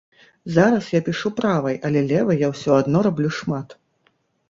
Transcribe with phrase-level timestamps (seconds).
[0.55, 3.81] Зараз я пішу правай, але левай я ўсё адно раблю шмат.